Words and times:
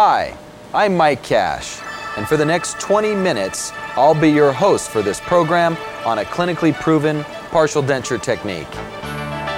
Hi, 0.00 0.32
I'm 0.72 0.96
Mike 0.96 1.24
Cash, 1.24 1.80
and 2.16 2.24
for 2.28 2.36
the 2.36 2.44
next 2.44 2.78
20 2.78 3.16
minutes, 3.16 3.72
I'll 3.96 4.14
be 4.14 4.30
your 4.30 4.52
host 4.52 4.90
for 4.90 5.02
this 5.02 5.18
program 5.18 5.76
on 6.06 6.20
a 6.20 6.24
clinically 6.24 6.72
proven 6.72 7.24
partial 7.50 7.82
denture 7.82 8.22
technique. 8.22 8.70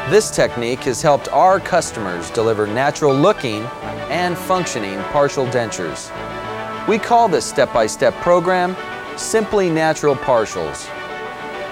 This 0.08 0.30
technique 0.34 0.78
has 0.84 1.02
helped 1.02 1.28
our 1.28 1.60
customers 1.60 2.30
deliver 2.30 2.66
natural 2.66 3.14
looking 3.14 3.64
and 4.08 4.34
functioning 4.34 4.98
partial 5.12 5.44
dentures. 5.44 6.08
We 6.88 6.98
call 6.98 7.28
this 7.28 7.44
step 7.44 7.70
by 7.74 7.86
step 7.86 8.14
program 8.22 8.74
Simply 9.18 9.68
Natural 9.68 10.16
Partials. 10.16 10.88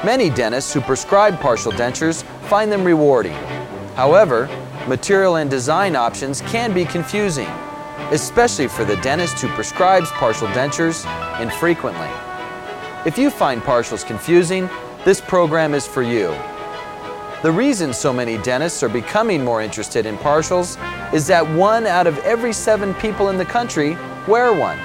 Many 0.05 0.29
dentists 0.29 0.75
who 0.75 0.83
prescribe 0.83 1.41
partial 1.41 1.73
dentures 1.73 2.23
find 2.51 2.71
them 2.71 2.85
rewarding. 2.85 3.33
However, 3.95 4.47
material 4.87 5.37
and 5.37 5.49
design 5.49 5.97
options 5.97 6.43
can 6.43 6.75
be 6.75 6.85
confusing, 6.85 7.49
especially 8.11 8.69
for 8.69 8.85
the 8.85 8.97
dentist 8.97 9.41
who 9.41 9.49
prescribes 9.49 10.11
partial 10.13 10.49
dentures 10.49 11.05
infrequently. 11.41 12.09
If 13.05 13.19
you 13.19 13.31
find 13.31 13.63
partials 13.63 14.05
confusing, 14.05 14.69
this 15.05 15.21
program 15.21 15.75
is 15.75 15.87
for 15.87 16.03
you. 16.03 16.35
The 17.43 17.53
reason 17.53 17.93
so 17.93 18.13
many 18.13 18.37
dentists 18.39 18.83
are 18.83 18.89
becoming 18.89 19.45
more 19.45 19.63
interested 19.63 20.07
in 20.07 20.17
partials 20.19 20.77
is 21.15 21.27
that 21.29 21.49
one 21.55 21.87
out 21.87 22.07
of 22.07 22.19
every 22.19 22.53
seven 22.53 22.95
people 22.95 23.29
in 23.29 23.39
the 23.39 23.45
country 23.45 23.97
wear 24.27 24.53
one. 24.53 24.77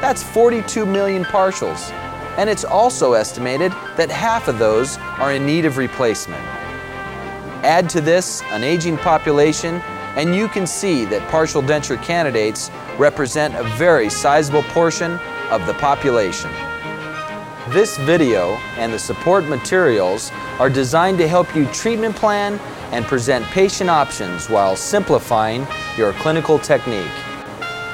That's 0.00 0.22
42 0.22 0.86
million 0.86 1.24
partials, 1.24 1.90
and 2.38 2.48
it's 2.48 2.64
also 2.64 3.12
estimated 3.12 3.72
that 3.96 4.10
half 4.10 4.48
of 4.48 4.58
those 4.58 4.96
are 5.18 5.34
in 5.34 5.44
need 5.44 5.66
of 5.66 5.76
replacement. 5.76 6.42
Add 7.62 7.90
to 7.90 8.00
this 8.00 8.40
an 8.44 8.64
aging 8.64 8.96
population, 8.96 9.82
and 10.16 10.34
you 10.34 10.48
can 10.48 10.66
see 10.66 11.04
that 11.06 11.28
partial 11.30 11.62
denture 11.62 12.02
candidates 12.02 12.70
represent 12.98 13.54
a 13.54 13.64
very 13.76 14.10
sizable 14.10 14.62
portion 14.64 15.12
of 15.50 15.66
the 15.66 15.74
population. 15.74 16.50
This 17.68 17.96
video 17.98 18.56
and 18.76 18.92
the 18.92 18.98
support 18.98 19.44
materials 19.46 20.32
are 20.58 20.68
designed 20.68 21.18
to 21.18 21.28
help 21.28 21.54
you 21.54 21.66
treatment 21.66 22.16
plan 22.16 22.58
and 22.90 23.04
present 23.04 23.44
patient 23.46 23.88
options 23.88 24.48
while 24.48 24.74
simplifying 24.74 25.66
your 25.96 26.12
clinical 26.14 26.58
technique. 26.58 27.10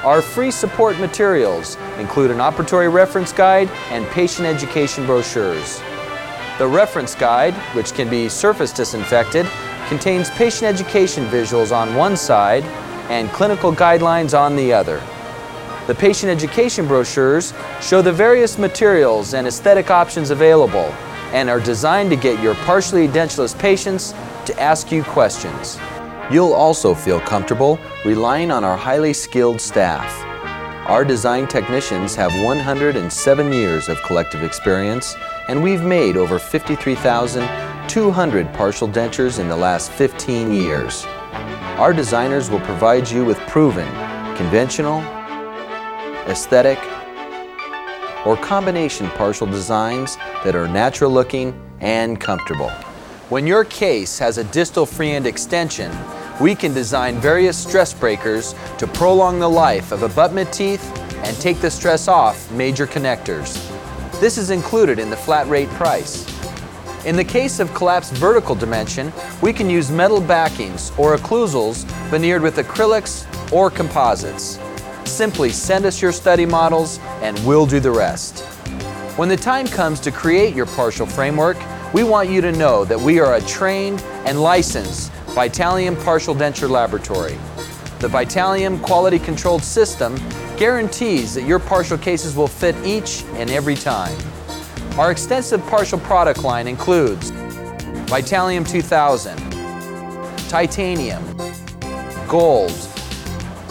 Our 0.03 0.21
free 0.21 0.51
support 0.51 0.97
materials 0.99 1.75
include 1.99 2.31
an 2.31 2.37
operatory 2.37 2.91
reference 2.91 3.31
guide 3.31 3.69
and 3.91 4.07
patient 4.07 4.47
education 4.47 5.05
brochures. 5.05 5.81
The 6.57 6.67
reference 6.67 7.13
guide, 7.13 7.53
which 7.75 7.93
can 7.93 8.09
be 8.09 8.29
surface 8.29 8.71
disinfected, 8.71 9.45
contains 9.87 10.29
patient 10.31 10.63
education 10.63 11.25
visuals 11.27 11.75
on 11.75 11.95
one 11.95 12.15
side 12.15 12.63
and 13.09 13.29
clinical 13.29 13.73
guidelines 13.73 14.37
on 14.37 14.55
the 14.55 14.73
other. 14.73 15.01
The 15.87 15.95
patient 15.95 16.29
education 16.29 16.87
brochures 16.87 17.53
show 17.81 18.01
the 18.01 18.11
various 18.11 18.57
materials 18.57 19.33
and 19.33 19.47
aesthetic 19.47 19.89
options 19.89 20.29
available 20.29 20.93
and 21.31 21.49
are 21.49 21.59
designed 21.59 22.09
to 22.09 22.15
get 22.15 22.41
your 22.43 22.55
partially 22.55 23.07
edentulous 23.07 23.57
patients 23.57 24.13
to 24.45 24.59
ask 24.59 24.91
you 24.91 25.03
questions. 25.03 25.77
You'll 26.29 26.53
also 26.53 26.93
feel 26.93 27.21
comfortable 27.21 27.79
relying 28.03 28.51
on 28.51 28.65
our 28.65 28.75
highly 28.75 29.13
skilled 29.13 29.61
staff. 29.61 30.23
Our 30.89 31.05
design 31.05 31.47
technicians 31.47 32.15
have 32.15 32.33
107 32.43 33.53
years 33.53 33.89
of 33.89 34.01
collective 34.03 34.43
experience, 34.43 35.15
and 35.47 35.63
we've 35.63 35.83
made 35.83 36.17
over 36.17 36.39
53,200 37.87 38.53
partial 38.53 38.87
dentures 38.89 39.39
in 39.39 39.47
the 39.47 39.55
last 39.55 39.89
15 39.93 40.51
years. 40.51 41.05
Our 41.79 41.93
designers 41.93 42.49
will 42.49 42.59
provide 42.59 43.09
you 43.09 43.23
with 43.23 43.37
proven, 43.47 43.87
conventional, 44.35 44.99
aesthetic, 46.27 46.77
or 48.25 48.35
combination 48.35 49.07
partial 49.11 49.47
designs 49.47 50.17
that 50.43 50.53
are 50.53 50.67
natural 50.67 51.09
looking 51.09 51.57
and 51.79 52.19
comfortable. 52.19 52.69
When 53.29 53.47
your 53.47 53.63
case 53.63 54.19
has 54.19 54.37
a 54.37 54.43
distal 54.43 54.85
free 54.85 55.11
end 55.11 55.25
extension, 55.25 55.89
we 56.41 56.55
can 56.55 56.73
design 56.73 57.15
various 57.21 57.57
stress 57.57 57.93
breakers 57.93 58.53
to 58.79 58.87
prolong 58.87 59.39
the 59.39 59.49
life 59.49 59.93
of 59.93 60.03
abutment 60.03 60.51
teeth 60.51 60.85
and 61.23 61.37
take 61.37 61.61
the 61.61 61.71
stress 61.71 62.09
off 62.09 62.51
major 62.51 62.85
connectors. 62.85 63.55
This 64.19 64.37
is 64.37 64.49
included 64.49 64.99
in 64.99 65.09
the 65.09 65.15
flat 65.15 65.47
rate 65.47 65.69
price. 65.69 66.36
In 67.07 67.15
the 67.15 67.23
case 67.23 67.61
of 67.61 67.73
collapsed 67.73 68.11
vertical 68.15 68.53
dimension, 68.53 69.13
we 69.41 69.53
can 69.53 69.69
use 69.69 69.89
metal 69.89 70.19
backings 70.19 70.91
or 70.97 71.15
occlusals 71.15 71.85
veneered 72.09 72.41
with 72.41 72.57
acrylics 72.57 73.25
or 73.49 73.71
composites. 73.71 74.59
Simply 75.05 75.49
send 75.51 75.85
us 75.85 76.01
your 76.01 76.11
study 76.11 76.45
models 76.45 76.99
and 77.21 77.39
we'll 77.47 77.65
do 77.65 77.79
the 77.79 77.89
rest. 77.89 78.41
When 79.15 79.29
the 79.29 79.37
time 79.37 79.67
comes 79.67 80.01
to 80.01 80.11
create 80.11 80.53
your 80.53 80.65
partial 80.65 81.05
framework, 81.05 81.55
we 81.93 82.03
want 82.03 82.29
you 82.29 82.41
to 82.41 82.51
know 82.51 82.83
that 82.83 82.99
we 82.99 83.21
are 83.21 83.35
a 83.35 83.41
trained 83.43 84.01
and 84.25 84.41
licensed 84.41 85.09
Vitallium 85.27 86.03
Partial 86.03 86.35
Denture 86.35 86.69
Laboratory. 86.69 87.37
The 87.99 88.09
Vitallium 88.09 88.81
quality 88.81 89.17
controlled 89.17 89.63
system 89.63 90.19
guarantees 90.57 91.35
that 91.35 91.43
your 91.43 91.59
partial 91.59 91.97
cases 91.97 92.35
will 92.35 92.49
fit 92.49 92.75
each 92.85 93.23
and 93.35 93.49
every 93.49 93.75
time. 93.75 94.17
Our 94.97 95.11
extensive 95.11 95.63
partial 95.67 95.99
product 95.99 96.43
line 96.43 96.67
includes 96.67 97.29
Vitallium 98.09 98.67
2000, 98.67 99.37
titanium, 100.49 101.23
gold, 102.27 102.71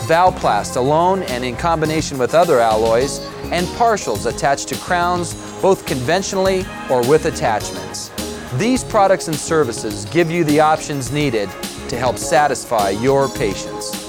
Valplast 0.07 0.77
alone 0.77 1.25
and 1.25 1.45
in 1.45 1.57
combination 1.57 2.17
with 2.17 2.33
other 2.33 2.61
alloys, 2.61 3.19
and 3.47 3.67
partials 3.75 4.33
attached 4.33 4.69
to 4.69 4.77
crowns 4.77 5.35
both 5.61 5.85
conventionally 5.85 6.65
or 6.89 7.05
with 7.09 7.27
attachments. 7.27 8.13
These 8.55 8.85
products 8.85 9.27
and 9.27 9.37
services 9.37 10.05
give 10.05 10.31
you 10.31 10.45
the 10.45 10.61
options 10.61 11.11
needed 11.11 11.51
to 11.89 11.99
help 11.99 12.19
satisfy 12.19 12.91
your 12.91 13.29
patients. 13.31 14.09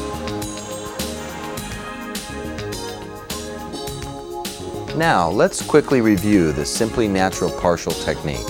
Now, 4.98 5.30
let's 5.30 5.62
quickly 5.62 6.02
review 6.02 6.52
the 6.52 6.66
Simply 6.66 7.08
Natural 7.08 7.52
Partial 7.52 7.92
Technique. 7.92 8.50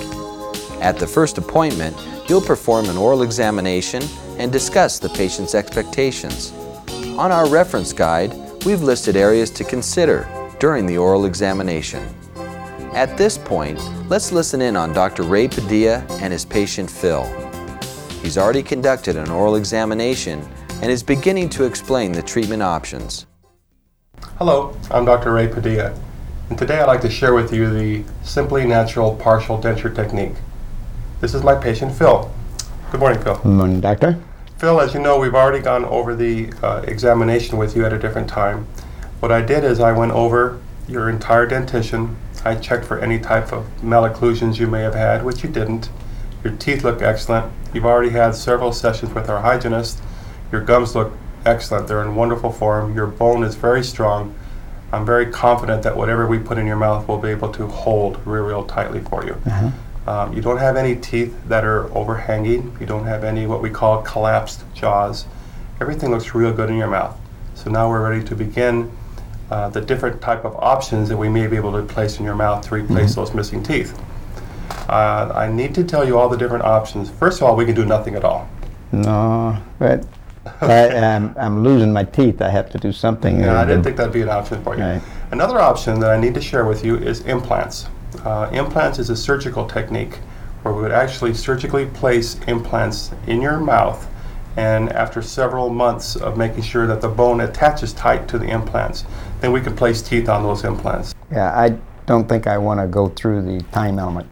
At 0.80 0.98
the 0.98 1.06
first 1.06 1.38
appointment, 1.38 1.98
you'll 2.30 2.40
perform 2.40 2.88
an 2.88 2.96
oral 2.96 3.24
examination 3.24 4.02
and 4.38 4.50
discuss 4.50 4.98
the 4.98 5.10
patient's 5.10 5.54
expectations. 5.54 6.54
On 7.18 7.34
our 7.34 7.50
reference 7.50 7.92
guide, 7.92 8.34
we've 8.64 8.82
listed 8.82 9.18
areas 9.18 9.52
to 9.52 9.66
consider 9.66 10.26
during 10.58 10.86
the 10.86 10.98
oral 10.98 11.26
examination. 11.26 12.02
At 12.94 13.18
this 13.18 13.38
point, 13.38 13.78
let's 14.08 14.32
listen 14.32 14.62
in 14.62 14.78
on 14.78 14.94
Dr. 14.94 15.24
Ray 15.24 15.50
Padilla 15.50 15.98
and 16.22 16.32
his 16.32 16.46
patient 16.46 16.90
Phil. 16.90 17.26
He's 18.22 18.38
already 18.38 18.64
conducted 18.64 19.18
an 19.18 19.30
oral 19.30 19.58
examination 19.58 20.48
and 20.82 20.90
is 20.90 21.04
beginning 21.04 21.50
to 21.50 21.66
explain 21.66 22.14
the 22.14 22.24
treatment 22.24 22.64
options. 22.64 23.26
Hello, 24.38 24.74
I'm 24.90 25.04
Dr. 25.04 25.34
Ray 25.34 25.50
Padilla, 25.50 25.94
and 26.50 26.58
today 26.58 26.80
I'd 26.80 26.88
like 26.88 27.02
to 27.02 27.10
share 27.10 27.34
with 27.34 27.54
you 27.54 27.70
the 27.70 28.04
Simply 28.24 28.66
Natural 28.66 29.16
Partial 29.16 29.62
Denture 29.62 29.94
Technique. 29.94 30.36
This 31.20 31.34
is 31.34 31.44
my 31.44 31.56
patient 31.56 31.94
Phil. 31.94 32.32
Good 32.92 33.00
morning, 33.00 33.22
Phil. 33.22 33.36
Good 33.36 33.46
morning, 33.46 33.82
doctor. 33.82 34.20
Phil, 34.58 34.80
as 34.80 34.94
you 34.94 35.00
know, 35.00 35.20
we've 35.20 35.36
already 35.36 35.62
gone 35.62 35.84
over 35.86 36.16
the 36.16 36.52
uh, 36.64 36.84
examination 36.88 37.58
with 37.58 37.76
you 37.76 37.86
at 37.86 37.92
a 37.92 38.00
different 38.00 38.30
time. 38.30 38.66
What 39.20 39.32
I 39.32 39.42
did 39.42 39.64
is 39.64 39.80
I 39.80 39.92
went 39.92 40.14
over 40.14 40.60
your 40.88 41.10
entire 41.10 41.46
dentition, 41.46 42.16
I 42.46 42.56
checked 42.56 42.86
for 42.86 42.98
any 43.00 43.20
type 43.20 43.52
of 43.52 43.68
malocclusions 43.82 44.58
you 44.58 44.68
may 44.68 44.82
have 44.82 44.96
had, 44.96 45.26
which 45.26 45.44
you 45.44 45.50
didn't. 45.50 45.90
Your 46.44 46.54
teeth 46.54 46.84
look 46.84 47.02
excellent. 47.02 47.52
You've 47.74 47.86
already 47.86 48.12
had 48.12 48.36
several 48.36 48.72
sessions 48.72 49.14
with 49.14 49.30
our 49.30 49.42
hygienist. 49.42 50.00
Your 50.52 50.62
gums 50.62 50.96
look 50.96 51.12
excellent. 51.46 51.90
They're 51.90 52.02
in 52.02 52.16
wonderful 52.16 52.54
form. 52.54 52.96
Your 52.96 53.08
bone 53.08 53.44
is 53.44 53.56
very 53.56 53.84
strong. 53.84 54.34
I'm 54.94 55.06
very 55.06 55.26
confident 55.28 55.84
that 55.84 55.96
whatever 55.98 56.28
we 56.28 56.40
put 56.40 56.58
in 56.58 56.66
your 56.66 56.78
mouth 56.78 57.08
will 57.08 57.18
be 57.18 57.30
able 57.30 57.52
to 57.54 57.68
hold 57.68 58.20
real, 58.26 58.44
real 58.44 58.66
tightly 58.66 59.02
for 59.02 59.26
you. 59.26 59.34
Uh-huh. 59.46 59.72
Um, 60.10 60.34
you 60.34 60.42
don't 60.42 60.58
have 60.60 60.78
any 60.78 60.96
teeth 60.96 61.36
that 61.50 61.66
are 61.66 61.92
overhanging. 61.98 62.78
You 62.80 62.86
don't 62.86 63.04
have 63.06 63.26
any 63.26 63.46
what 63.46 63.62
we 63.62 63.70
call 63.70 64.02
collapsed 64.04 64.64
jaws. 64.74 65.26
Everything 65.82 66.10
looks 66.12 66.34
real 66.34 66.54
good 66.54 66.70
in 66.70 66.78
your 66.78 66.88
mouth. 66.88 67.18
So 67.56 67.70
now 67.70 67.90
we're 67.90 68.10
ready 68.10 68.24
to 68.26 68.36
begin 68.36 68.90
uh, 69.52 69.70
the 69.70 69.82
different 69.82 70.22
type 70.22 70.46
of 70.46 70.56
options 70.56 71.10
that 71.10 71.18
we 71.18 71.28
may 71.28 71.48
be 71.48 71.58
able 71.58 71.74
to 71.74 71.82
place 71.84 72.20
in 72.20 72.26
your 72.26 72.36
mouth 72.36 72.66
to 72.68 72.76
replace 72.76 73.12
Mm-hmm. 73.12 73.20
those 73.20 73.34
missing 73.34 73.64
teeth. 73.64 74.00
Uh, 74.90 75.32
I 75.36 75.52
need 75.52 75.76
to 75.76 75.84
tell 75.84 76.08
you 76.08 76.18
all 76.18 76.30
the 76.30 76.38
different 76.38 76.64
options. 76.64 77.10
First 77.10 77.42
of 77.42 77.44
all, 77.48 77.56
we 77.58 77.66
can 77.66 77.76
do 77.76 77.86
nothing 77.86 78.16
at 78.16 78.24
all. 78.24 78.48
No, 78.94 79.58
but 79.80 80.06
I, 80.62 80.74
am 80.74 81.36
I'm 81.38 81.64
losing 81.64 81.92
my 81.94 82.04
teeth. 82.04 82.42
I 82.42 82.50
have 82.50 82.70
to 82.72 82.78
do 82.78 82.92
something. 82.92 83.40
Yeah, 83.40 83.60
I 83.60 83.66
didn't 83.66 83.84
think 83.84 83.98
that'd 83.98 84.14
be 84.14 84.22
an 84.22 84.30
option 84.30 84.64
for 84.64 84.76
you. 84.76 84.84
Right. 84.84 85.02
Another 85.32 85.60
option 85.60 86.00
that 86.00 86.10
I 86.10 86.20
need 86.20 86.34
to 86.36 86.42
share 86.42 86.66
with 86.66 86.84
you 86.86 86.98
is 86.98 87.22
implants. 87.22 87.88
Uh, 88.24 88.50
implants 88.52 89.00
is 89.00 89.10
a 89.10 89.16
surgical 89.16 89.68
technique 89.68 90.16
where 90.62 90.74
we 90.74 90.82
would 90.82 90.92
actually 90.92 91.34
surgically 91.34 91.86
place 91.86 92.40
implants 92.48 93.12
in 93.28 93.42
your 93.42 93.58
mouth 93.58 94.08
and 94.58 94.92
after 94.94 95.22
several 95.22 95.70
months 95.70 96.16
of 96.16 96.36
making 96.36 96.64
sure 96.64 96.88
that 96.88 97.00
the 97.00 97.08
bone 97.08 97.42
attaches 97.42 97.94
tight 97.94 98.28
to 98.28 98.40
the 98.40 98.48
implants, 98.48 99.06
then 99.40 99.52
we 99.52 99.62
can 99.62 99.76
place 99.76 100.02
teeth 100.02 100.28
on 100.28 100.42
those 100.42 100.64
implants. 100.64 101.14
Yeah, 101.32 101.58
I 101.58 101.78
don't 102.08 102.28
think 102.28 102.48
I 102.48 102.58
want 102.58 102.80
to 102.80 102.88
go 102.88 103.08
through 103.10 103.44
the 103.44 103.64
time 103.72 104.00
element 104.00 104.28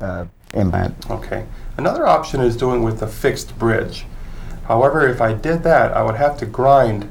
uh, 0.00 0.26
implant. 0.52 1.08
Okay. 1.10 1.46
Another 1.76 2.08
option 2.08 2.40
is 2.40 2.56
doing 2.56 2.82
with 2.82 3.02
a 3.02 3.06
fixed 3.06 3.56
bridge. 3.56 4.04
However, 4.68 5.08
if 5.08 5.22
I 5.22 5.32
did 5.32 5.62
that, 5.62 5.92
I 5.96 6.02
would 6.02 6.16
have 6.16 6.36
to 6.38 6.46
grind 6.46 7.10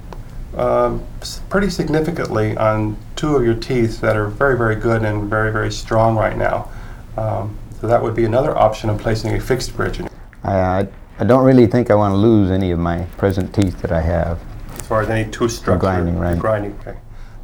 um, 0.55 1.03
pretty 1.49 1.71
significantly 1.71 2.55
on 2.55 2.95
two 3.15 3.35
of 3.35 3.43
your 3.43 3.55
teeth 3.55 3.99
that 4.01 4.15
are 4.15 4.27
very, 4.27 4.55
very 4.55 4.75
good 4.75 5.03
and 5.03 5.27
very, 5.27 5.51
very 5.51 5.71
strong 5.71 6.15
right 6.15 6.37
now. 6.37 6.69
Um, 7.17 7.57
so 7.81 7.87
that 7.87 8.01
would 8.01 8.15
be 8.15 8.25
another 8.25 8.55
option 8.55 8.91
of 8.91 8.99
placing 8.99 9.35
a 9.35 9.39
fixed 9.39 9.75
bridge 9.75 9.99
in, 9.99 10.07
I, 10.43 10.53
I, 10.53 10.87
I 11.19 11.23
don't 11.23 11.43
really 11.43 11.65
think 11.65 11.89
I 11.89 11.95
want 11.95 12.13
to 12.13 12.17
lose 12.17 12.51
any 12.51 12.69
of 12.69 12.77
my 12.77 13.03
present 13.17 13.53
teeth 13.55 13.81
that 13.81 13.91
I 13.91 14.01
have. 14.01 14.39
as 14.73 14.87
far 14.87 15.01
as 15.01 15.09
any 15.09 15.29
tooth 15.31 15.51
structure. 15.51 15.79
grinding, 15.79 16.19
right. 16.19 16.37
Grinding, 16.37 16.77
okay. 16.81 16.97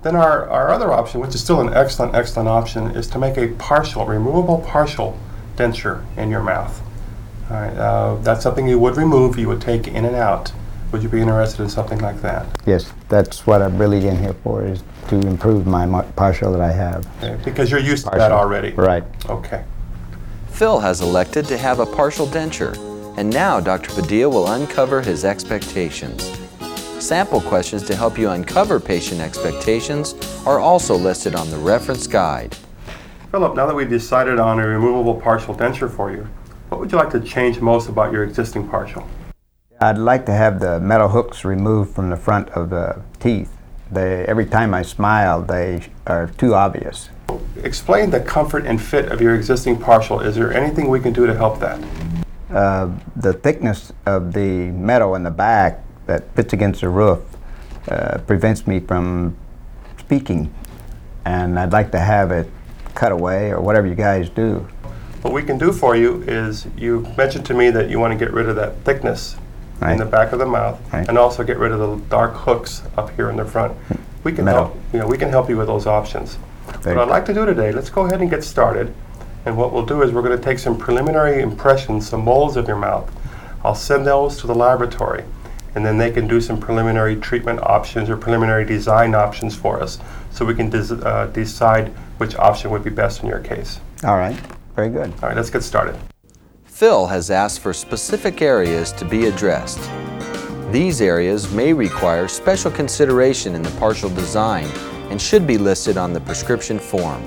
Then 0.04 0.15
our, 0.15 0.48
our 0.50 0.69
other 0.69 0.92
option, 0.92 1.21
which 1.21 1.33
is 1.33 1.42
still 1.42 1.60
an 1.60 1.74
excellent, 1.74 2.13
excellent 2.13 2.50
option, 2.50 2.92
is 2.92 3.07
to 3.07 3.18
make 3.18 3.38
a 3.38 3.48
partial, 3.48 4.06
removable 4.06 4.60
partial 4.60 5.18
denture 5.56 6.06
in 6.18 6.30
your 6.30 6.44
mouth. 6.44 6.81
All 7.50 7.57
right, 7.57 7.75
uh, 7.78 8.16
that's 8.22 8.42
something 8.42 8.68
you 8.68 8.80
would 8.80 8.98
remove, 8.98 9.38
you 9.38 9.48
would 9.50 9.62
take 9.62 9.88
in 9.88 10.06
and 10.06 10.16
out. 10.16 10.51
Would 10.92 11.04
you 11.04 11.10
be 11.10 11.22
interested 11.22 11.62
in 11.63 11.69
something 11.69 12.00
like 12.00 12.22
that? 12.22 12.45
Yes, 12.66 12.94
that's 13.10 13.45
what 13.48 13.62
I'm 13.62 13.78
really 13.78 14.07
in 14.07 14.18
here 14.18 14.34
for, 14.44 14.63
is 14.63 14.84
to 15.10 15.16
improve 15.22 15.66
my 15.66 15.86
mar- 15.86 16.06
partial 16.16 16.51
that 16.51 16.62
I 16.62 16.72
have. 16.72 17.06
Okay, 17.24 17.38
Because 17.44 17.72
you're 17.72 17.80
used 17.80 18.06
to 18.06 18.12
that 18.12 18.19
Partial. 18.30 18.38
already. 18.38 18.72
Right. 18.72 19.04
Okay. 19.28 19.63
Phil 20.50 20.80
has 20.80 21.01
elected 21.01 21.45
to 21.48 21.57
have 21.57 21.80
a 21.80 21.86
partial 21.86 22.28
denture, 22.28 22.78
and 23.18 23.30
now 23.30 23.60
Dr. 23.60 23.92
Padilla 23.94 24.30
will 24.30 24.48
uncover 24.48 25.01
his 25.01 25.25
expectations. 25.25 26.24
Sample 27.00 27.42
questions 27.42 27.84
to 27.84 27.96
help 27.96 28.18
you 28.18 28.30
uncover 28.30 28.80
patient 28.80 29.19
expectations 29.19 30.13
are 30.46 30.60
also 30.60 30.96
listed 30.96 31.36
on 31.36 31.50
the 31.50 31.57
reference 31.57 32.07
guide. 32.07 32.56
Philip, 33.31 33.56
now 33.56 33.66
that 33.66 33.75
we've 33.75 33.89
decided 33.89 34.39
on 34.39 34.60
a 34.60 34.66
removable 34.68 35.19
partial 35.19 35.56
denture 35.56 35.92
for 35.92 36.12
you, 36.12 36.28
what 36.74 36.80
would 36.80 36.92
you 36.92 36.98
like 36.98 37.12
to 37.12 37.20
change 37.20 37.60
most 37.60 37.88
about 37.88 38.12
your 38.12 38.24
existing 38.24 38.68
partial? 38.68 39.08
I'd 39.80 40.00
like 40.00 40.25
to 40.25 40.31
have 40.31 40.60
the 40.60 40.80
metal 40.80 41.08
hooks 41.08 41.46
removed 41.46 41.94
from 41.94 42.10
the 42.10 42.18
front 42.18 42.50
of 42.50 42.72
the 42.72 43.00
teeth. 43.20 43.56
They, 43.92 44.25
every 44.25 44.48
time 44.48 44.74
I 44.74 44.81
smile, 44.81 45.44
they 45.44 45.84
are 46.08 46.25
too 46.30 46.56
obvious. 46.56 47.10
Explain 47.62 48.10
the 48.10 48.22
comfort 48.22 48.66
and 48.66 48.81
fit 48.81 49.12
of 49.12 49.22
your 49.22 49.36
existing 49.36 49.78
partial. 49.78 50.20
Is 50.20 50.34
there 50.34 50.52
anything 50.52 50.90
we 50.90 51.00
can 51.00 51.14
do 51.14 51.28
to 51.28 51.36
help 51.36 51.60
that? 51.60 51.80
Uh, 52.50 52.90
the 53.16 53.34
thickness 53.34 53.94
of 54.08 54.34
the 54.34 54.72
metal 54.72 55.14
in 55.14 55.22
the 55.22 55.30
back 55.30 55.84
that 56.08 56.36
fits 56.36 56.54
against 56.54 56.81
the 56.81 56.90
roof 56.90 57.20
uh, 57.88 58.18
prevents 58.25 58.66
me 58.66 58.80
from 58.80 59.38
speaking, 60.00 60.52
and 61.24 61.60
I'd 61.60 61.72
like 61.72 61.92
to 61.92 62.00
have 62.00 62.31
it 62.31 62.50
cut 62.96 63.12
away 63.12 63.52
or 63.52 63.62
whatever 63.62 63.86
you 63.86 63.94
guys 63.94 64.28
do. 64.28 64.68
What 65.24 65.34
we 65.34 65.42
can 65.42 65.58
do 65.58 65.72
for 65.72 65.96
you 65.96 66.22
is 66.24 66.68
you 66.78 67.08
mentioned 67.18 67.46
to 67.46 67.54
me 67.54 67.70
that 67.72 67.90
you 67.90 67.98
want 67.98 68.12
to 68.12 68.20
get 68.25 68.34
rid 68.34 68.50
of 68.50 68.58
that 68.58 68.75
thickness 68.84 69.38
in 69.81 69.98
the 69.98 70.06
back 70.06 70.31
of 70.34 70.40
the 70.40 70.46
mouth 70.46 70.80
Right. 70.94 71.08
and 71.08 71.18
also 71.18 71.44
get 71.44 71.58
rid 71.58 71.72
of 71.72 71.80
the 71.80 71.96
dark 72.10 72.34
hooks 72.34 72.84
up 72.98 73.10
here 73.12 73.30
in 73.30 73.38
the 73.38 73.46
front. 73.46 73.74
We 74.25 74.34
can 74.34 74.46
Metal. 74.46 74.66
help, 74.66 74.78
you 74.94 75.00
know, 75.00 75.08
we 75.08 75.18
can 75.18 75.30
help 75.30 75.50
you 75.50 75.58
with 75.58 75.68
those 75.68 75.88
options. 75.88 76.38
Very 76.81 76.96
What 76.98 77.08
I'd 77.08 77.12
like 77.12 77.25
to 77.25 77.34
do 77.34 77.46
today, 77.46 77.72
let's 77.72 77.90
go 77.90 78.06
ahead 78.06 78.20
and 78.22 78.30
get 78.30 78.44
started. 78.44 78.94
And 79.46 79.58
what 79.58 79.72
we'll 79.74 79.86
do 79.86 80.02
is 80.02 80.12
we're 80.12 80.22
going 80.22 80.38
to 80.38 80.44
take 80.44 80.60
some 80.60 80.78
preliminary 80.78 81.42
impressions, 81.42 82.08
some 82.08 82.24
molds 82.25 82.56
of 82.58 82.68
your 82.68 82.78
mouth. 82.78 83.10
I'll 83.64 83.75
send 83.75 84.06
those 84.06 84.38
to 84.42 84.48
the 84.48 84.56
laboratory 84.56 85.24
and 85.75 85.86
then 85.86 85.98
they 85.98 86.12
can 86.12 86.28
do 86.28 86.40
some 86.40 86.60
preliminary 86.60 87.16
treatment 87.16 87.60
options 87.64 88.10
or 88.10 88.16
preliminary 88.18 88.66
design 88.66 89.16
options 89.16 89.56
for 89.56 89.81
us 89.81 90.00
so 90.31 90.46
we 90.46 90.54
can 90.54 90.70
des- 90.70 90.94
uh, 90.94 91.28
decide 91.28 91.88
which 92.18 92.36
option 92.36 92.72
would 92.72 92.84
be 92.84 92.90
best 92.90 93.22
in 93.24 93.28
your 93.30 93.40
case. 93.40 93.80
All 94.04 94.18
right, 94.18 94.38
very 94.75 94.90
good. 94.90 95.14
All 95.22 95.30
right, 95.30 95.38
let's 95.38 95.50
get 95.50 95.64
started. 95.64 95.96
Phil 96.66 97.06
has 97.08 97.30
asked 97.30 97.60
for 97.60 97.74
specific 97.74 98.42
areas 98.42 98.92
to 98.94 99.06
be 99.06 99.28
addressed. 99.28 99.80
These 100.72 101.02
areas 101.02 101.52
may 101.52 101.72
require 101.72 102.28
special 102.28 102.72
consideration 102.72 103.54
in 103.54 103.62
the 103.62 103.70
partial 103.80 104.10
design 104.10 104.66
and 105.12 105.22
should 105.22 105.46
be 105.46 105.60
listed 105.60 105.98
on 105.98 106.14
the 106.14 106.20
prescription 106.22 106.80
form. 106.80 107.22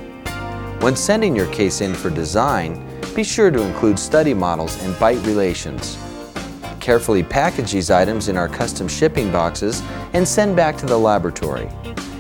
When 0.81 0.97
sending 0.97 1.37
your 1.37 1.47
case 1.53 1.81
in 1.81 1.95
for 1.95 2.11
design, 2.11 2.85
be 3.15 3.23
sure 3.23 3.51
to 3.51 3.63
include 3.63 3.99
study 3.99 4.35
models 4.35 4.83
and 4.83 4.99
bite 4.99 5.25
relations. 5.25 5.97
Carefully 6.81 7.23
package 7.23 7.73
these 7.73 7.91
items 7.91 8.29
in 8.29 8.37
our 8.37 8.49
custom 8.49 8.89
shipping 8.89 9.31
boxes 9.31 9.83
and 10.13 10.27
send 10.27 10.57
back 10.57 10.77
to 10.79 10.87
the 10.87 10.99
laboratory. 10.99 11.69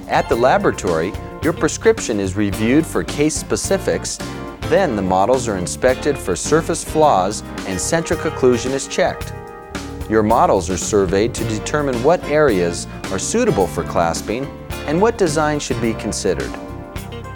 At 0.09 0.29
the 0.29 0.37
laboratory, 0.37 1.13
your 1.43 1.53
prescription 1.53 2.21
is 2.21 2.37
reviewed 2.37 2.87
for 2.87 3.03
case 3.03 3.35
specifics, 3.35 4.19
then 4.69 4.97
the 4.97 5.03
models 5.03 5.49
are 5.49 5.57
inspected 5.57 6.19
for 6.19 6.35
surface 6.35 6.83
flaws 6.83 7.43
and 7.67 7.81
centric 7.81 8.21
occlusion 8.21 8.71
is 8.71 8.89
checked. 8.89 9.33
Your 10.09 10.23
models 10.23 10.71
are 10.71 10.77
surveyed 10.77 11.35
to 11.35 11.45
determine 11.49 12.03
what 12.03 12.23
areas 12.25 12.87
are 13.11 13.19
suitable 13.19 13.67
for 13.67 13.83
clasping 13.83 14.47
and 14.87 15.01
what 15.01 15.19
design 15.19 15.59
should 15.59 15.81
be 15.81 15.95
considered. 15.95 16.51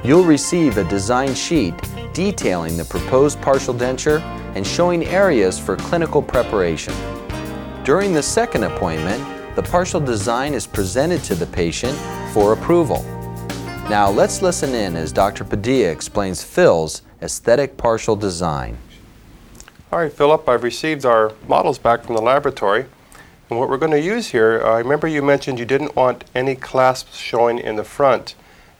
You'll 0.02 0.24
receive 0.24 0.78
a 0.78 0.84
design 0.84 1.34
sheet 1.34 1.74
detailing 2.12 2.76
the 2.76 2.84
proposed 2.84 3.40
partial 3.40 3.74
denture 3.74 4.20
and 4.54 4.66
showing 4.66 5.04
areas 5.04 5.58
for 5.58 5.76
clinical 5.76 6.22
preparation. 6.22 6.94
During 7.84 8.12
the 8.12 8.22
second 8.22 8.64
appointment, 8.64 9.56
the 9.56 9.62
partial 9.62 10.00
design 10.00 10.54
is 10.54 10.66
presented 10.66 11.22
to 11.24 11.34
the 11.34 11.46
patient 11.46 11.96
for 12.32 12.52
approval. 12.52 13.02
Now 13.88 14.08
let's 14.08 14.42
listen 14.42 14.74
in 14.74 14.94
as 14.96 15.12
Dr. 15.12 15.44
Padilla 15.44 15.90
explains 15.90 16.42
Phil's 16.42 17.02
aesthetic 17.22 17.76
partial 17.76 18.16
design. 18.16 18.78
All 19.92 19.98
right, 19.98 20.12
Philip, 20.12 20.48
I've 20.48 20.62
received 20.62 21.04
our 21.04 21.32
models 21.46 21.78
back 21.78 22.04
from 22.04 22.14
the 22.14 22.22
laboratory. 22.22 22.86
And 23.48 23.58
what 23.58 23.68
we're 23.68 23.78
going 23.78 23.92
to 23.92 24.00
use 24.00 24.28
here, 24.28 24.62
I 24.64 24.78
remember 24.78 25.08
you 25.08 25.22
mentioned 25.22 25.58
you 25.58 25.64
didn't 25.64 25.96
want 25.96 26.24
any 26.34 26.54
clasps 26.54 27.16
showing 27.16 27.58
in 27.58 27.76
the 27.76 27.84
front. 27.84 28.34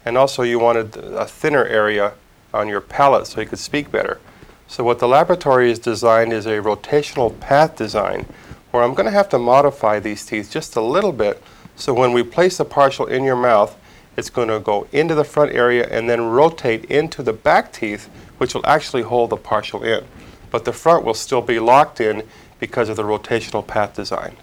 And 0.05 0.17
also 0.17 0.43
you 0.43 0.59
wanted 0.59 0.97
a 0.97 1.27
thinner 1.27 1.65
area 1.65 2.15
on 2.55 2.69
your 2.69 2.81
palate 2.81 3.27
so 3.27 3.41
you 3.41 3.47
could 3.47 3.59
speak 3.59 3.91
better. 3.91 4.21
So 4.69 4.85
what 4.85 5.01
the 5.01 5.09
laboratory 5.09 5.69
has 5.69 5.79
designed 5.79 6.33
is 6.33 6.47
a 6.47 6.61
rotational 6.61 7.39
path 7.41 7.77
design 7.77 8.27
where 8.71 8.85
I'm 8.85 8.95
going 8.95 9.07
to 9.07 9.13
have 9.13 9.29
to 9.31 9.39
modify 9.39 9.99
these 9.99 10.25
teeth 10.25 10.51
just 10.51 10.77
a 10.77 10.81
little 10.81 11.13
bit 11.13 11.43
so 11.81 11.95
when 11.95 12.13
we 12.13 12.23
place 12.23 12.59
the 12.59 12.67
partial 12.67 13.07
in 13.07 13.25
your 13.25 13.37
mouth, 13.37 13.75
it's 14.15 14.29
going 14.29 14.49
to 14.49 14.61
go 14.61 14.87
into 14.93 15.15
the 15.15 15.25
front 15.25 15.53
area 15.53 15.89
and 15.91 16.11
then 16.11 16.29
rotate 16.29 16.85
into 16.85 17.23
the 17.23 17.33
back 17.33 17.73
teeth, 17.73 18.11
which 18.41 18.55
will 18.55 18.65
actually 18.67 19.03
hold 19.03 19.29
the 19.29 19.37
partial 19.37 19.83
in. 19.83 20.03
But 20.51 20.65
the 20.65 20.73
front 20.73 21.05
will 21.05 21.13
still 21.13 21.43
be 21.43 21.59
locked 21.59 22.01
in 22.01 22.23
because 22.59 22.89
of 22.89 22.97
the 22.97 23.03
rotational 23.03 23.67
path 23.67 23.95
design. 23.95 24.35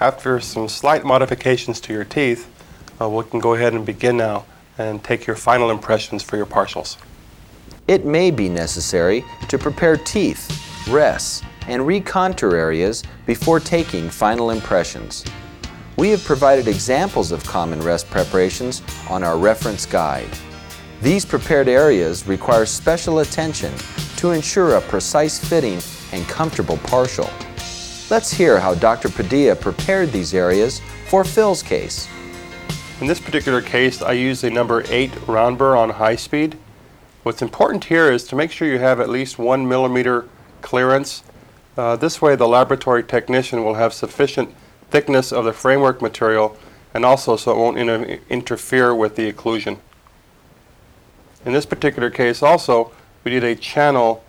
After 0.00 0.38
some 0.38 0.68
slight 0.68 1.02
modifications 1.02 1.80
to 1.80 1.94
your 1.94 2.04
teeth, 2.04 2.46
uh, 3.00 3.08
we 3.08 3.24
can 3.24 3.40
go 3.40 3.54
ahead 3.54 3.72
and 3.72 3.86
begin 3.86 4.18
now 4.18 4.44
and 4.76 5.02
take 5.02 5.26
your 5.26 5.34
final 5.34 5.70
impressions 5.70 6.22
for 6.22 6.36
your 6.36 6.44
partials. 6.44 6.98
It 7.86 8.04
may 8.04 8.30
be 8.30 8.50
necessary 8.50 9.24
to 9.48 9.56
prepare 9.56 9.96
teeth, 9.96 10.86
rests, 10.86 11.42
and 11.68 11.86
recontour 11.86 12.54
areas 12.54 13.02
before 13.24 13.60
taking 13.60 14.10
final 14.10 14.50
impressions. 14.50 15.24
We 15.96 16.10
have 16.10 16.22
provided 16.22 16.68
examples 16.68 17.32
of 17.32 17.42
common 17.44 17.80
rest 17.80 18.10
preparations 18.10 18.82
on 19.08 19.24
our 19.24 19.38
reference 19.38 19.86
guide. 19.86 20.28
These 21.00 21.24
prepared 21.24 21.68
areas 21.68 22.26
require 22.26 22.66
special 22.66 23.20
attention 23.20 23.72
to 24.16 24.32
ensure 24.32 24.74
a 24.74 24.80
precise 24.80 25.38
fitting 25.38 25.78
and 26.10 26.26
comfortable 26.26 26.76
partial. 26.78 27.30
Let's 28.10 28.32
hear 28.32 28.58
how 28.58 28.74
Dr. 28.74 29.08
Padilla 29.08 29.54
prepared 29.54 30.10
these 30.10 30.34
areas 30.34 30.80
for 31.06 31.22
Phil's 31.22 31.62
case. 31.62 32.08
In 33.00 33.06
this 33.06 33.20
particular 33.20 33.62
case, 33.62 34.02
I 34.02 34.12
use 34.12 34.40
the 34.40 34.50
number 34.50 34.82
8 34.88 35.28
round 35.28 35.56
burr 35.56 35.76
on 35.76 35.90
high 35.90 36.16
speed. 36.16 36.58
What's 37.22 37.42
important 37.42 37.84
here 37.84 38.10
is 38.10 38.24
to 38.24 38.36
make 38.36 38.50
sure 38.50 38.66
you 38.66 38.80
have 38.80 38.98
at 38.98 39.08
least 39.08 39.38
one 39.38 39.68
millimeter 39.68 40.28
clearance. 40.62 41.22
Uh, 41.76 41.94
this 41.94 42.20
way, 42.20 42.34
the 42.34 42.48
laboratory 42.48 43.04
technician 43.04 43.62
will 43.62 43.74
have 43.74 43.92
sufficient 43.92 44.52
thickness 44.90 45.30
of 45.30 45.44
the 45.44 45.52
framework 45.52 46.02
material 46.02 46.56
and 46.92 47.04
also 47.04 47.36
so 47.36 47.52
it 47.52 47.56
won't 47.56 47.78
inter- 47.78 48.18
interfere 48.28 48.92
with 48.92 49.14
the 49.14 49.32
occlusion. 49.32 49.78
In 51.48 51.54
this 51.54 51.64
particular 51.64 52.10
case, 52.10 52.42
also, 52.42 52.92
we 53.24 53.30
did 53.30 53.42
a 53.42 53.54
channel 53.54 54.22